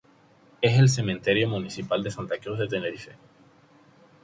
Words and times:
Es 0.63 0.79
el 0.79 0.89
cementerio 0.89 1.47
municipal 1.47 2.01
de 2.01 2.09
Santa 2.09 2.39
Cruz 2.39 2.57
de 2.57 2.67
Tenerife. 2.67 3.11